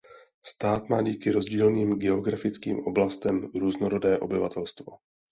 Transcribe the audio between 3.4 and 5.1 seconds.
různorodé obyvatelstvo.